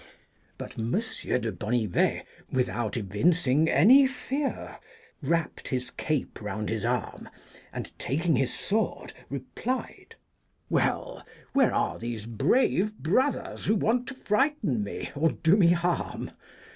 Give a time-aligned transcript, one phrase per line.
[0.57, 0.93] But M.
[0.93, 4.79] de Bonnivet, without evincing any fear,
[5.21, 7.29] wrapped his cape round his arm,
[7.71, 10.15] and taking his sword replied:'
[10.71, 16.31] Well, where are these brave brothers who want to frighten me, or do me harm?